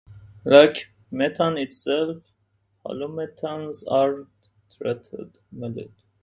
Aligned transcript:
Like 0.45 0.87
methane 1.11 1.59
itself, 1.59 2.23
halomethanes 2.83 3.83
are 3.87 4.25
tetrahedral 4.79 5.31
molecules. 5.51 5.93